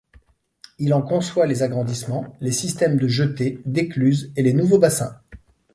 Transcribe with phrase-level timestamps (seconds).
[0.79, 5.19] Il en conçoit les agrandissements, les systèmes de jetées, d'écluses et les nouveaux bassins.